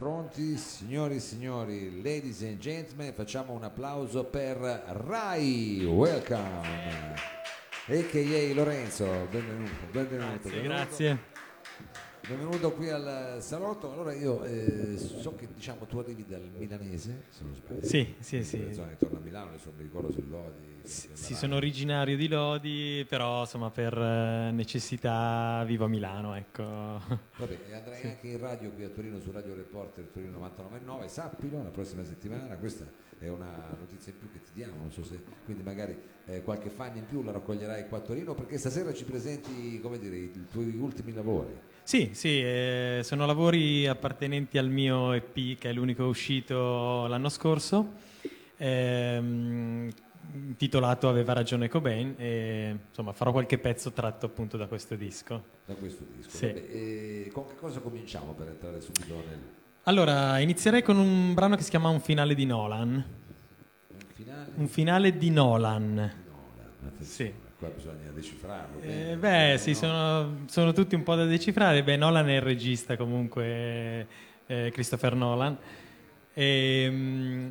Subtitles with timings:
[0.00, 7.12] Pronti, signori e signori, ladies and gentlemen, facciamo un applauso per Rai, welcome,
[7.86, 8.54] a.k.a.
[8.54, 10.48] Lorenzo, benvenuto, benvenuto.
[10.48, 10.68] Grazie, benvenuto.
[10.68, 11.39] grazie.
[12.30, 13.90] Benvenuto qui al salotto.
[13.90, 17.84] Allora io eh, so che diciamo tu arrivi dal milanese, se non sbaglio.
[17.84, 18.72] Sì, sì, sì.
[18.72, 20.78] Zone intorno a Milano, adesso mi ricordo sul Lodi.
[20.84, 26.62] Sì, sono originario di Lodi, però insomma per eh, necessità vivo a Milano, ecco.
[26.62, 31.70] Vabbè, andrai anche in radio qui a Torino su Radio Reporter Torino 999, sappilo, la
[31.70, 32.86] prossima settimana, questa
[33.18, 36.70] è una notizia in più che ti diamo, non so se quindi magari eh, qualche
[36.70, 40.46] fan in più la raccoglierai qua a Torino perché stasera ci presenti, come dire, i
[40.48, 41.68] tuoi ultimi lavori.
[41.90, 47.94] Sì, sì, eh, sono lavori appartenenti al mio EP che è l'unico uscito l'anno scorso,
[48.58, 49.90] ehm,
[50.34, 55.42] intitolato Aveva ragione Cobain e insomma farò qualche pezzo tratto appunto da questo disco.
[55.66, 56.30] Da questo disco.
[56.30, 56.46] Sì.
[56.46, 59.38] Vabbè, e con che cosa cominciamo per entrare subito nel
[59.82, 63.04] Allora, inizierei con un brano che si chiama Un finale di Nolan.
[63.88, 64.50] nel finale?
[64.54, 65.94] Un finale di Nolan.
[65.94, 67.48] Nolan, attenzione, Sì.
[67.60, 68.80] Qua bisogna decifrarlo.
[68.80, 69.76] Eh, beh, sì, No?
[69.76, 71.84] sono, sono tutti un po' da decifrare.
[71.84, 74.06] Beh, Nolan è il regista comunque,
[74.46, 75.56] eh, Christopher Nolan.
[76.32, 77.48] E, mm,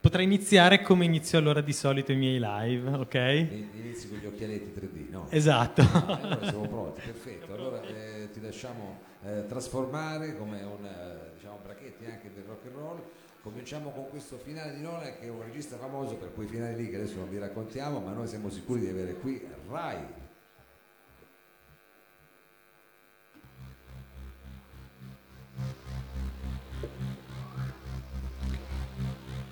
[0.00, 3.14] potrei iniziare come inizio allora di solito i miei live, ok?
[3.14, 5.26] In- Inizi con gli occhialetti 3D, no?
[5.30, 5.82] Esatto.
[5.82, 7.52] Ah, allora siamo pronti, perfetto.
[7.54, 12.74] Allora eh, ti lasciamo eh, trasformare come un eh, diciamo, bracchetti anche del rock and
[12.76, 13.02] roll.
[13.44, 16.88] Cominciamo con questo finale di Nolan che è un regista famoso per quei finali lì
[16.88, 19.98] che adesso non vi raccontiamo, ma noi siamo sicuri di avere qui Rai.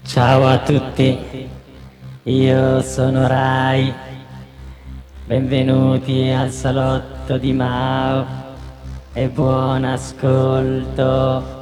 [0.05, 1.51] Ciao a tutti,
[2.23, 3.93] io sono Rai,
[5.27, 8.27] benvenuti al salotto di Mao
[9.13, 11.62] e buon ascolto.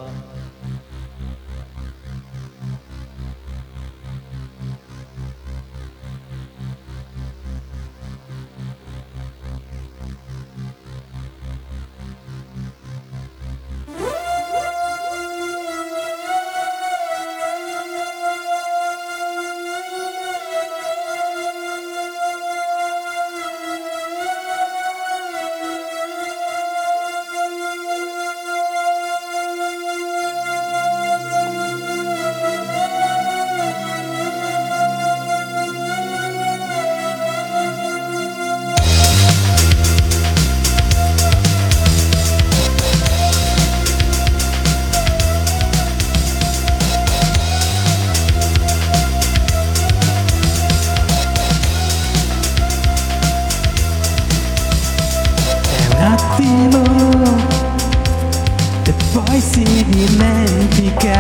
[59.41, 61.19] Si dimentica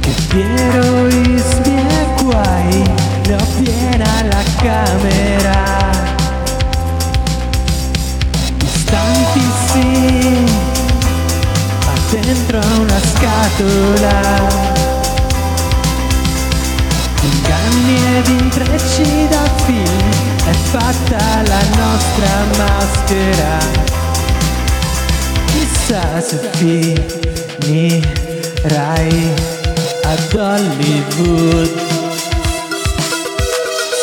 [0.00, 2.82] che Piero i miei guai
[3.26, 5.60] ne ho piena la camera.
[8.62, 10.44] Istanti sì,
[11.84, 14.20] ma dentro una scatola.
[17.22, 20.10] Inganni ed intrecci da film
[20.44, 24.01] è fatta la nostra maschera.
[25.92, 26.38] Se
[27.60, 29.12] finirai
[30.04, 31.68] ad Hollywood.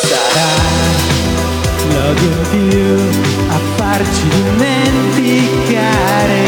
[0.06, 0.54] Sarà
[1.88, 2.94] l'odio in più
[3.48, 6.42] a farci dimenticare.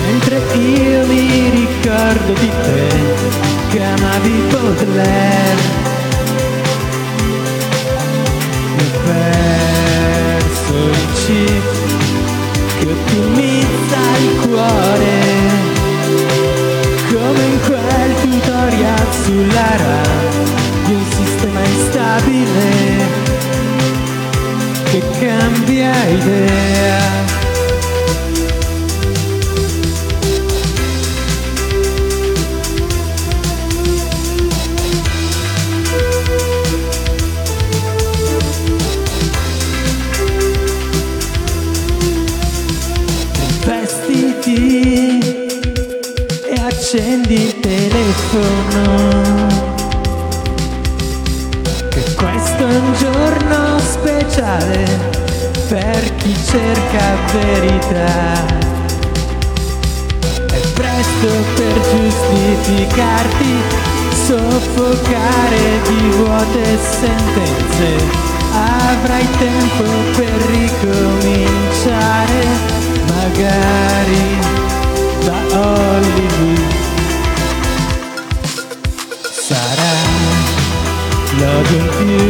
[0.00, 2.48] Mentre io mi ricordo di
[19.54, 23.20] RAM di un sistema instabile
[24.84, 27.22] che cambia idea
[43.64, 45.18] vestiti
[46.44, 49.11] e accendi il telefono.
[55.72, 58.44] Per chi cerca verità.
[60.52, 63.54] È presto per giustificarti,
[64.26, 67.86] soffocare di vuote sentenze.
[68.52, 69.84] Avrai tempo
[70.14, 72.40] per ricominciare,
[73.06, 74.24] magari
[75.24, 76.60] da Hollywood.
[79.22, 79.94] Sarà
[81.38, 82.26] l'odio in più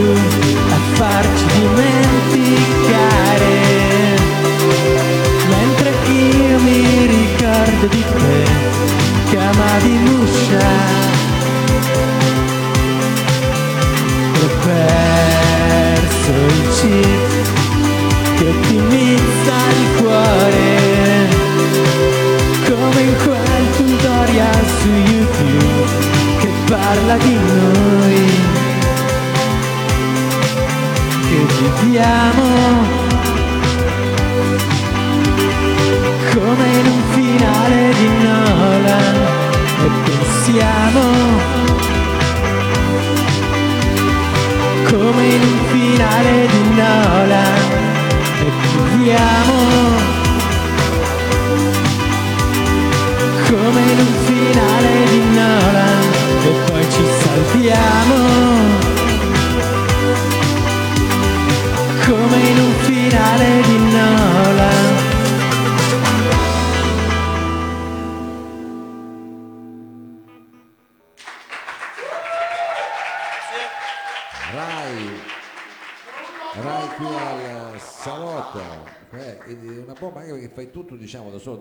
[0.70, 1.91] a farci dimenticare,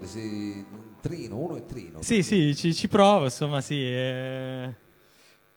[0.05, 2.01] sei un trino, uno è trino.
[2.01, 3.83] Sì, sì, ci, ci provo, insomma, sì.
[3.83, 4.73] eh,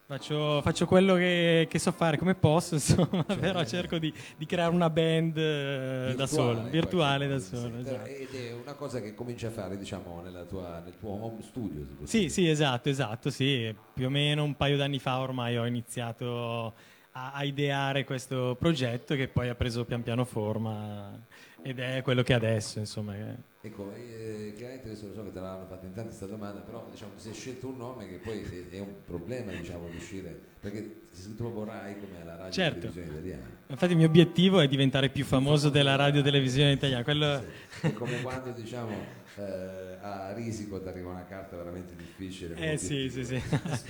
[0.07, 4.75] faccio, faccio quello che, che so fare come posso, insomma, però cerco di, di creare
[4.75, 7.79] una band eh, da solo, virtuale da solo.
[7.79, 8.07] esatto.
[8.07, 11.87] Ed è una cosa che cominci a fare diciamo tua- nel tuo home studio.
[12.01, 12.31] si Sì, dire.
[12.31, 13.75] sì, esatto, esatto, sì.
[13.93, 16.75] Più o meno un paio d'anni fa ormai ho iniziato
[17.13, 21.19] a, a ideare questo progetto che poi ha preso pian piano forma
[21.63, 23.15] ed è quello che è adesso, insomma.
[23.67, 26.87] Ecco, eh, chiaramente adesso lo so che te l'hanno fatta in tanti questa domanda, però
[26.91, 31.23] diciamo si è scelto un nome che poi è, un problema diciamo riuscire, perché si
[31.23, 32.81] è scritto proprio Rai come alla radio Certo.
[32.81, 33.51] televisione italiana.
[33.69, 37.03] Infatti il mio obiettivo è diventare più famoso della radio televisione italiana.
[37.05, 37.43] Quello...
[37.81, 38.93] Sì, È come quando diciamo
[39.37, 42.55] eh, a Risico ti arriva una carta veramente difficile.
[42.73, 43.41] Eh, sì, sì, sì.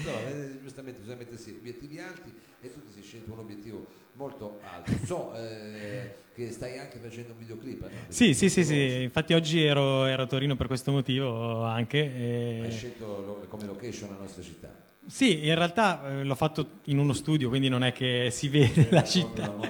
[0.03, 4.61] Però eh, giustamente bisogna mettersi obiettivi alti e tu ti sei scelto un obiettivo molto
[4.63, 4.93] alto.
[5.05, 7.83] So eh, che stai anche facendo un videoclip.
[7.83, 7.89] no?
[8.09, 11.99] Sì, sì, sì, sì, infatti oggi ero, ero a Torino per questo motivo anche.
[12.01, 14.73] Hai e- scelto lo- come location la nostra città.
[15.07, 18.89] Sì, in realtà eh, l'ho fatto in uno studio, quindi non è che si vede
[18.91, 19.53] la città.
[19.53, 19.65] No?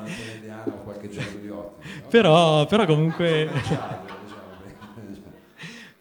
[2.08, 3.48] Però, però comunque...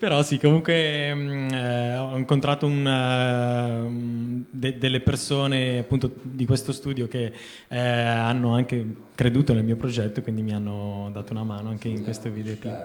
[0.04, 6.74] Però sì, comunque mh, eh, ho incontrato un, eh, de- delle persone appunto di questo
[6.74, 7.32] studio che
[7.70, 12.02] eh, hanno anche creduto nel mio progetto, quindi mi hanno dato una mano anche in
[12.04, 12.84] questo videoclip.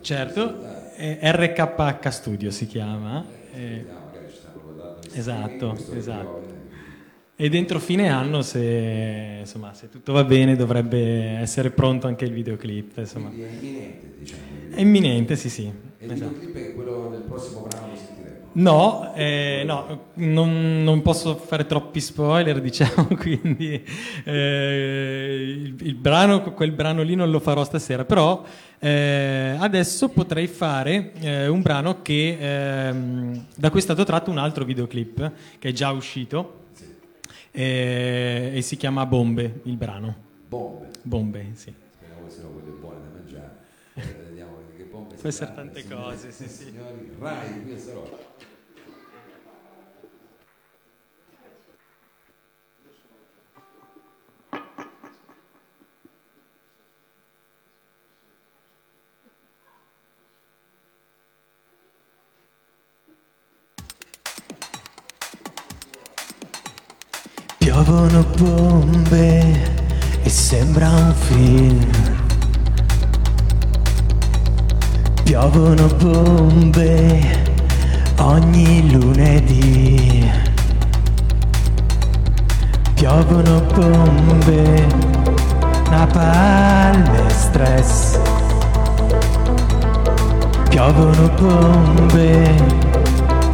[0.00, 0.60] Certo,
[0.94, 3.24] eh, RKH Studio si chiama.
[3.50, 3.88] eh,
[5.12, 6.51] Esatto, esatto.
[7.42, 12.32] E dentro fine anno, se, insomma, se tutto va bene, dovrebbe essere pronto anche il
[12.32, 12.98] videoclip.
[12.98, 13.30] Insomma.
[13.30, 14.42] Quindi è imminente, diciamo.
[14.70, 15.62] È imminente, sì, sì.
[15.64, 16.34] E il esatto.
[16.34, 18.36] videoclip è quello del prossimo brano che sentiremo.
[18.52, 23.84] No, eh, no non, non posso fare troppi spoiler, diciamo, quindi
[24.22, 28.44] eh, il, il brano, quel brano lì non lo farò stasera, però
[28.78, 34.38] eh, adesso potrei fare eh, un brano che ehm, da cui è stato tratto un
[34.38, 36.60] altro videoclip che è già uscito
[37.52, 40.16] eh, e si chiama Bombe, il brano.
[40.48, 40.88] Bombe.
[41.02, 41.72] Bombe, sì.
[41.94, 43.56] Speriamo che siano quelle buone da mangiare.
[44.28, 46.64] Vediamo che bombe Può essere tante cose, sì, e sì.
[46.64, 48.31] Signori, Rai qui a Salotto.
[67.72, 69.40] Piovono bombe
[70.22, 71.90] e sembra un film.
[75.22, 77.22] Piovono bombe
[78.18, 80.30] ogni lunedì.
[82.92, 84.86] Piovono bombe,
[85.88, 88.18] napalm e stress.
[90.68, 92.54] Piovono bombe,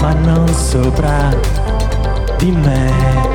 [0.00, 1.32] ma non sopra
[2.37, 3.27] di me.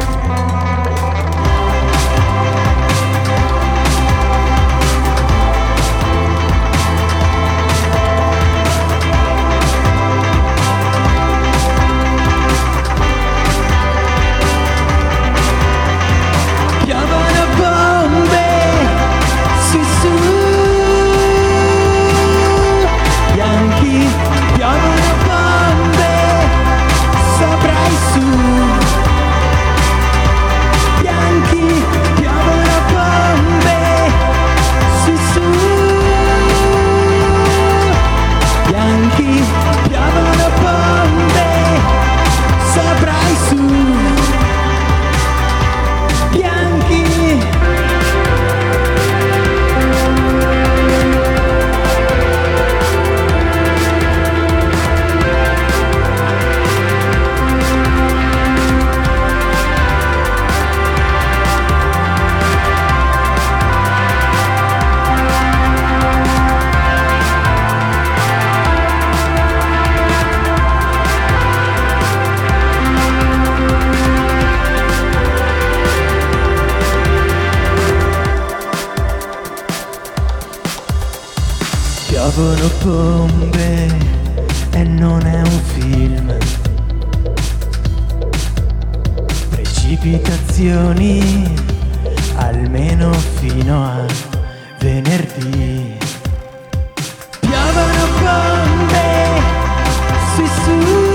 [90.04, 91.48] Precipitazioni
[92.36, 94.06] almeno fino a
[94.80, 95.98] venerdì.
[97.40, 99.42] Piovono bombe
[100.36, 101.13] sui su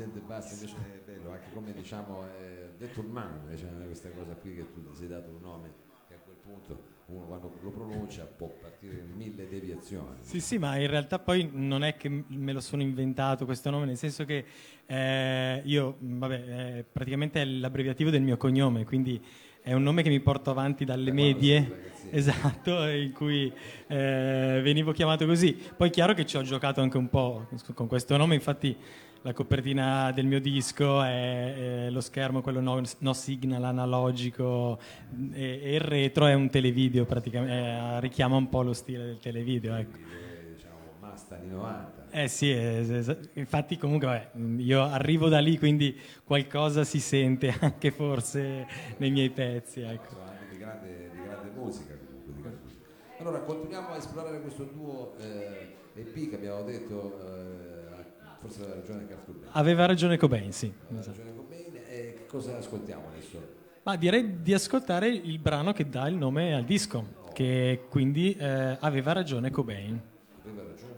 [0.00, 2.24] sente basso, invece è bello, anche come diciamo,
[2.78, 5.42] detto un man, invece non è questa cosa qui che tu ti sei dato un
[5.42, 5.72] nome
[6.08, 10.16] che a quel punto uno quando lo pronuncia può partire in mille deviazioni.
[10.20, 13.84] Sì, sì, ma in realtà poi non è che me lo sono inventato questo nome,
[13.84, 14.44] nel senso che
[14.86, 19.22] eh, io, vabbè, eh, praticamente è l'abbreviativo del mio cognome, quindi
[19.62, 23.52] è un nome che mi porto avanti dalle Da quando medie, esatto, in cui
[23.86, 25.56] eh, venivo chiamato così.
[25.76, 28.76] Poi è chiaro che ci ho giocato anche un po' con questo nome, infatti
[29.22, 34.78] la copertina del mio disco è, è lo schermo, quello no, no signal analogico
[35.32, 39.18] e, e il retro è un televideo, praticamente, eh, richiama un po' lo stile del
[39.18, 39.74] televideo.
[39.76, 40.29] Ecco.
[41.30, 42.06] Eh, Masta anni 90.
[42.10, 47.54] Eh sì, es- es- infatti comunque vabbè, io arrivo da lì, quindi qualcosa si sente
[47.60, 49.80] anche forse nei miei pezzi.
[49.80, 50.16] Ecco.
[50.50, 52.86] Di grande, di grande musica comunque, grande musica.
[53.18, 58.04] Allora continuiamo a esplorare questo duo eh, EP che abbiamo detto, eh,
[58.40, 59.48] forse aveva ragione Kurt Cobain.
[59.52, 60.72] Aveva ragione Cobain, sì.
[60.86, 61.16] Aveva esatto.
[61.18, 63.58] ragione Cobain, e che cosa ascoltiamo adesso?
[63.82, 68.76] Ma direi di ascoltare il brano che dà il nome al disco, che quindi eh,
[68.80, 70.00] aveva ragione Cobain.
[70.44, 70.89] Aveva ragione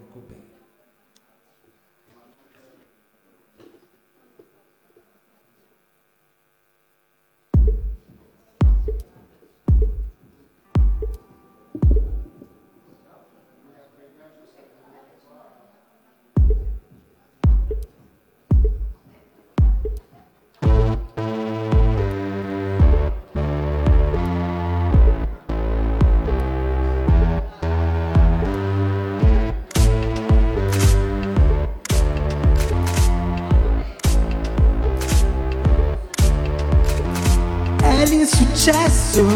[39.13, 39.27] l'insuccesso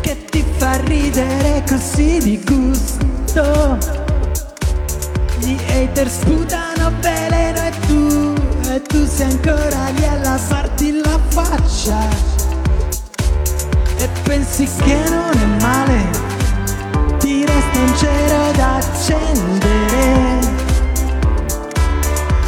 [0.00, 3.78] che ti fa ridere così di gusto.
[5.38, 8.34] Gli hater sputano veleno e tu,
[8.70, 11.98] e tu sei ancora lì a lavarti la faccia.
[13.98, 16.10] E pensi che non è male,
[17.18, 20.56] ti resta un cero da accendere.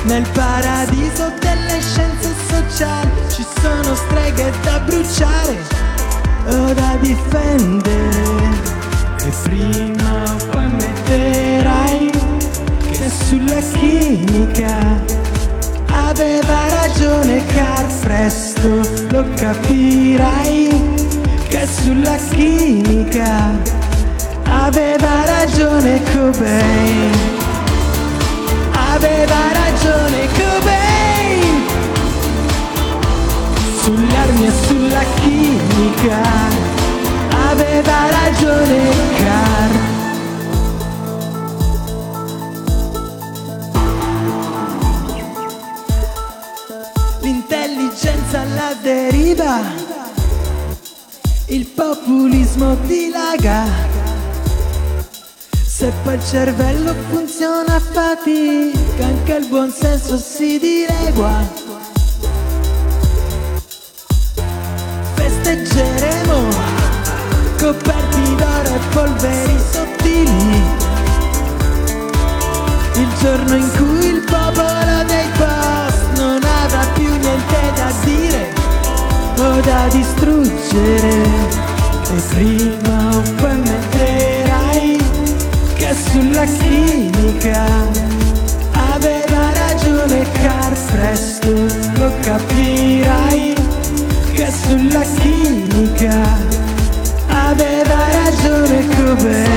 [0.03, 5.80] Nel paradiso delle scienze sociali ci sono streghe da bruciare
[6.75, 8.59] da difendere.
[9.25, 12.11] E prima o poi metterai
[12.91, 15.01] che sulla chimica
[15.87, 18.69] aveva ragione Carl, presto.
[19.11, 20.69] Lo capirai
[21.49, 23.53] che sulla chimica
[24.45, 27.11] aveva ragione Cobain.
[28.93, 31.63] Aveva ragione Cobain.
[33.83, 34.47] Sulle armi
[35.01, 36.21] sulla chimica
[37.49, 39.71] aveva ragione Car.
[47.21, 49.61] L'intelligenza alla deriva
[51.47, 53.89] Il populismo dilaga.
[55.65, 61.70] Se poi il cervello funziona a fatica Anche il buon senso si dilegua
[68.41, 70.63] coperti d'oro e polveri sottili.
[72.97, 78.53] Il giorno in cui il popolo dei post non avrà più niente da dire
[79.39, 81.59] o da distruggere.
[82.13, 84.99] E prima o poi metterai
[85.75, 87.65] che sulla chimica
[88.95, 91.51] aveva ragione Car presto
[91.99, 93.55] lo capirai
[94.33, 96.59] che sulla chimica
[97.29, 98.30] aveva ragione
[99.11, 99.50] Cobain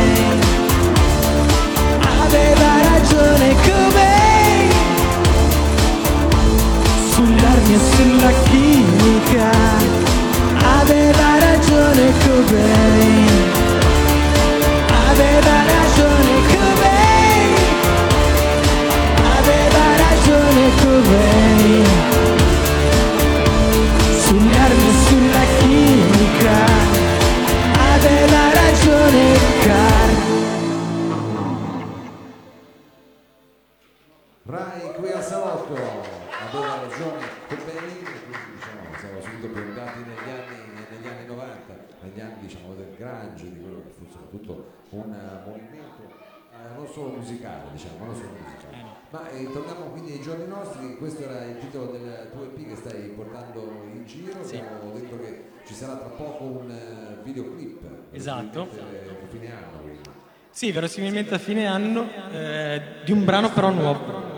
[42.03, 46.87] negli anni diciamo, del grunge, di quello che fu soprattutto un eh, movimento eh, non
[46.87, 48.83] solo musicale, diciamo, non solo musicale.
[49.09, 52.75] Ma eh, torniamo quindi ai giorni nostri, questo era il titolo del tuo EP che
[52.75, 53.61] stai portando
[53.91, 57.81] in giro, abbiamo detto che ci sarà tra poco un eh, videoclip.
[58.11, 58.61] Esatto.
[58.61, 60.09] A fine anno, quindi.
[60.51, 64.31] Sì, verosimilmente a fine anno eh, di un brano però nuovo.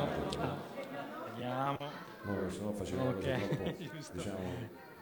[1.34, 1.78] Vediamo.
[2.24, 4.14] No, se no facevo Ok, cose troppo, giusto.
[4.14, 4.95] diciamo, un po' da prontezza.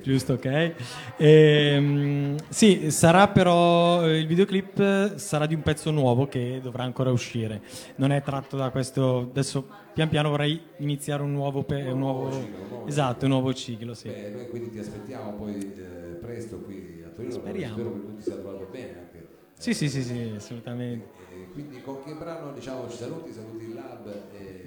[0.00, 0.74] Giusto, ok.
[1.16, 6.82] Ehm, sì, sarà però eh, il videoclip eh, sarà di un pezzo nuovo che dovrà
[6.84, 7.62] ancora uscire.
[7.96, 9.20] Non è tratto da questo.
[9.30, 13.30] Adesso pian piano vorrei iniziare un nuovo, pe- un nuovo ciclo, un nuovo- esatto, un
[13.30, 14.08] nuovo ciclo, sì.
[14.10, 17.32] Beh, noi quindi ti aspettiamo poi eh, presto qui a Torino.
[17.32, 17.74] Speriamo.
[17.76, 19.28] Spero che tu ti sia trovato bene anche.
[19.54, 21.10] Sì, sì, sì, sì, assolutamente.
[21.38, 24.63] E quindi con che brano diciamo ci saluti, saluti il lab e.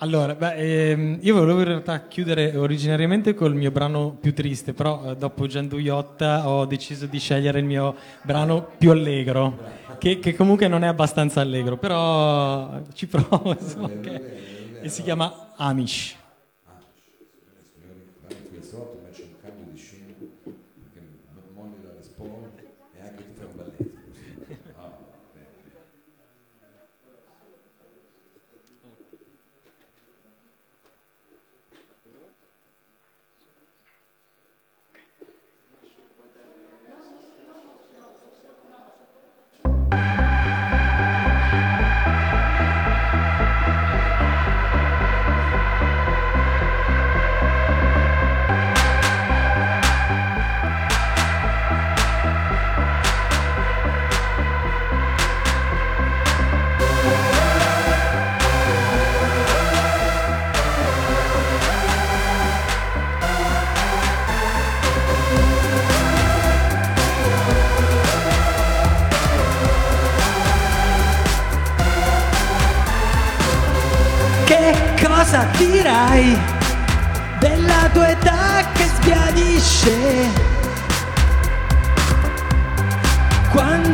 [0.00, 5.12] Allora, beh, ehm, io volevo in realtà chiudere originariamente col mio brano più triste, però
[5.12, 9.62] eh, dopo Gianduiotta ho deciso di scegliere il mio brano più allegro,
[9.96, 14.22] che, che comunque non è abbastanza allegro, però ci provo, insomma, ok.
[14.80, 16.15] E si chiama Amish.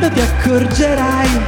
[0.02, 1.40] Quando ti accorgerai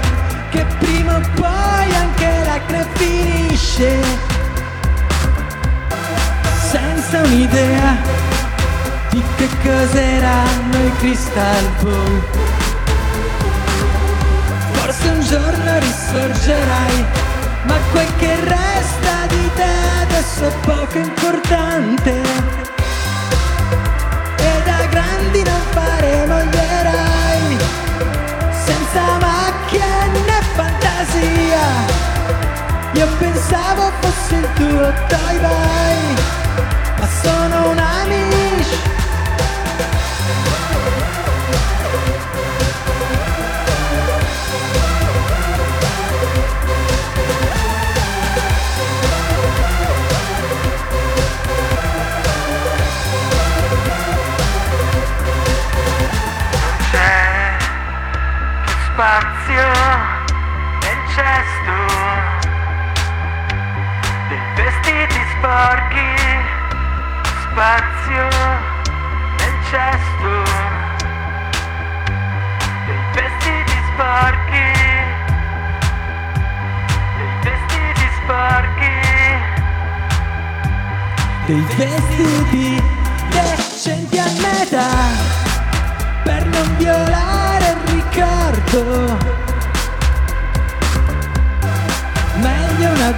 [0.51, 3.99] che prima o poi anche l'acne finisce
[6.71, 7.97] senza un'idea
[9.11, 12.23] di che cos'eranno i crystal ball.
[14.75, 17.05] Forse un giorno risorgerai,
[17.65, 22.23] ma quel che resta di te adesso è poco importante.
[24.37, 27.24] E da grandi non faremo gli eroi,
[28.67, 29.91] senza macchie
[30.27, 31.65] né fantasia.
[32.93, 35.99] Io pensavo fosse il tuo toy boy,
[36.99, 39.04] ma sono un amish.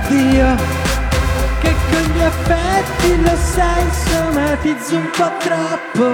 [0.07, 0.55] Addio
[1.61, 6.07] che con gli affetti lo sai somatizzo un po' troppo.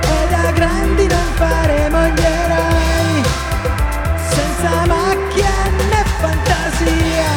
[0.00, 3.22] E da grandi non faremo gli eroi,
[4.28, 5.54] senza macchia
[5.90, 7.32] né fantasia.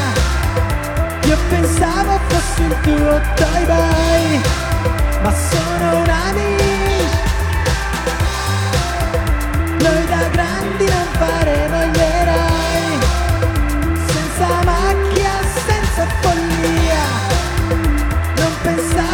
[1.24, 4.42] Io pensavo fossi il tuo toy boy,
[5.24, 7.26] ma sono un amico.
[9.80, 12.07] Noi da grandi non faremo gli eroi,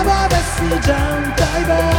[0.04, 1.93] pensavo avessi già un toy boy,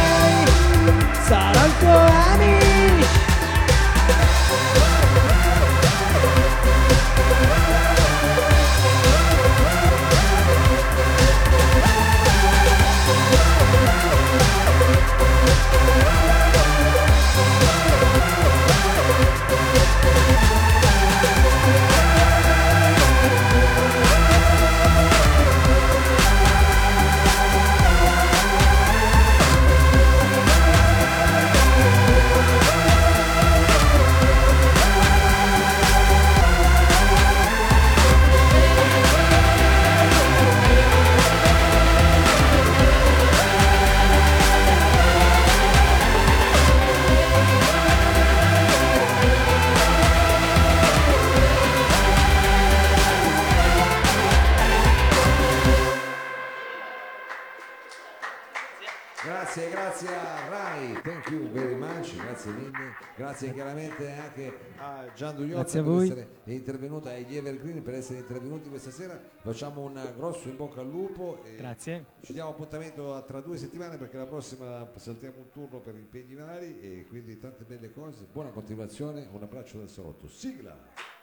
[63.35, 67.95] grazie chiaramente anche a Gian Dugliotta Grazie a per essere intervenuta e agli Evergreen per
[67.95, 72.05] essere intervenuti questa sera, facciamo un grosso in bocca al lupo e Grazie.
[72.21, 76.79] ci diamo appuntamento tra due settimane perché la prossima saltiamo un turno per impegni vari
[76.79, 81.14] e quindi tante belle cose, buona continuazione, un abbraccio dal salotto, sigla!